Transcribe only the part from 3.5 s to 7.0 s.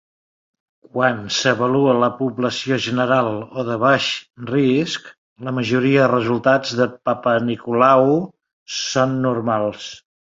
o de baix risc, la majoria de resultats de